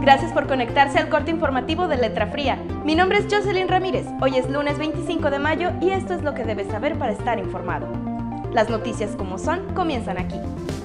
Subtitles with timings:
[0.00, 2.56] Gracias por conectarse al corte informativo de Letra Fría.
[2.86, 4.06] Mi nombre es Jocelyn Ramírez.
[4.22, 7.38] Hoy es lunes 25 de mayo y esto es lo que debes saber para estar
[7.38, 7.86] informado.
[8.50, 10.36] Las noticias como son comienzan aquí.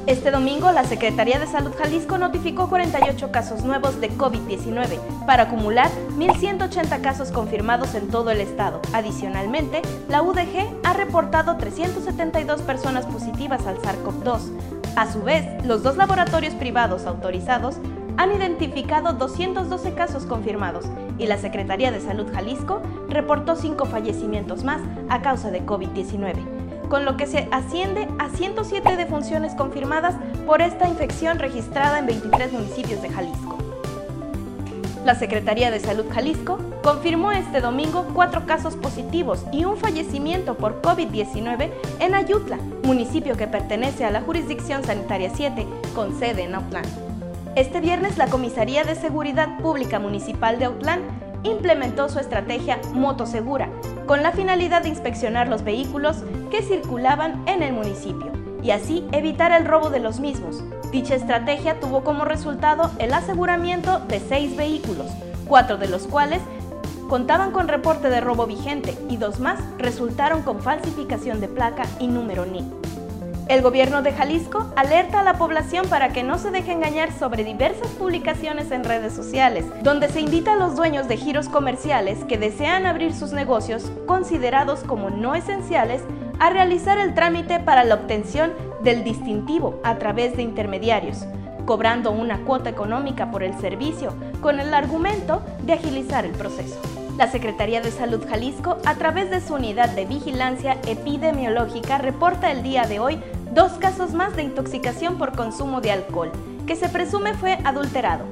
[0.06, 5.90] Este domingo, la Secretaría de Salud Jalisco notificó 48 casos nuevos de COVID-19 para acumular
[6.18, 8.82] 1.180 casos confirmados en todo el estado.
[8.92, 14.42] Adicionalmente, la UDG ha reportado 372 personas positivas al SARS-CoV-2.
[14.98, 17.78] A su vez, los dos laboratorios privados autorizados
[18.18, 20.86] han identificado 212 casos confirmados
[21.18, 27.06] y la Secretaría de Salud Jalisco reportó 5 fallecimientos más a causa de COVID-19, con
[27.06, 30.16] lo que se asciende a 107 defunciones confirmadas
[30.46, 33.58] por esta infección registrada en 23 municipios de Jalisco.
[35.06, 40.82] La Secretaría de Salud Jalisco confirmó este domingo cuatro casos positivos y un fallecimiento por
[40.82, 41.70] COVID-19
[42.00, 46.86] en Ayutla, municipio que pertenece a la jurisdicción sanitaria 7, con sede en Autlán.
[47.56, 51.04] Este viernes la Comisaría de Seguridad Pública Municipal de Autlán
[51.44, 53.70] implementó su estrategia Motosegura,
[54.08, 56.18] con la finalidad de inspeccionar los vehículos
[56.52, 60.66] que circulaban en el municipio y así evitar el robo de los mismos.
[60.92, 65.10] Dicha estrategia tuvo como resultado el aseguramiento de seis vehículos,
[65.48, 66.42] cuatro de los cuales
[67.08, 72.08] contaban con reporte de robo vigente y dos más resultaron con falsificación de placa y
[72.08, 72.85] número NIC.
[73.48, 77.44] El gobierno de Jalisco alerta a la población para que no se deje engañar sobre
[77.44, 82.40] diversas publicaciones en redes sociales, donde se invita a los dueños de giros comerciales que
[82.40, 86.02] desean abrir sus negocios considerados como no esenciales
[86.40, 88.52] a realizar el trámite para la obtención
[88.82, 91.26] del distintivo a través de intermediarios,
[91.68, 94.12] cobrando una cuota económica por el servicio,
[94.42, 96.80] con el argumento de agilizar el proceso.
[97.18, 102.62] La Secretaría de Salud Jalisco, a través de su unidad de vigilancia epidemiológica, reporta el
[102.62, 103.22] día de hoy
[103.56, 106.30] dos casos más de intoxicación por consumo de alcohol,
[106.68, 108.26] que se presume fue adulterado.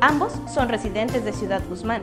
[0.00, 2.02] Ambos son residentes de Ciudad Guzmán.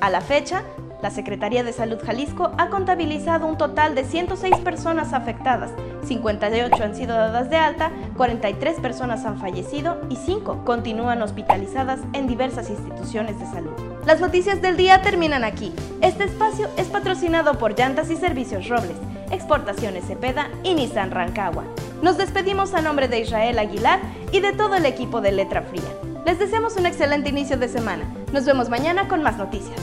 [0.00, 0.62] A la fecha,
[1.02, 5.70] la Secretaría de Salud Jalisco ha contabilizado un total de 106 personas afectadas,
[6.06, 12.26] 58 han sido dadas de alta, 43 personas han fallecido y 5 continúan hospitalizadas en
[12.26, 13.72] diversas instituciones de salud.
[14.06, 15.74] Las noticias del día terminan aquí.
[16.00, 18.96] Este espacio es patrocinado por Llantas y Servicios Robles,
[19.30, 21.64] Exportaciones Cepeda y Nissan Rancagua.
[22.04, 23.98] Nos despedimos a nombre de Israel Aguilar
[24.30, 25.88] y de todo el equipo de Letra Fría.
[26.26, 28.04] Les deseamos un excelente inicio de semana.
[28.30, 29.80] Nos vemos mañana con más noticias.